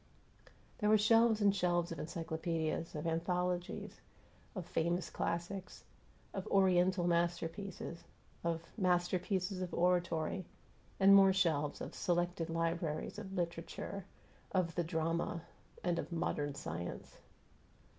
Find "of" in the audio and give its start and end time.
1.91-1.99, 2.95-3.05, 4.55-4.65, 6.33-6.47, 8.43-8.63, 9.61-9.75, 11.81-11.93, 13.19-13.33, 14.51-14.73, 15.99-16.11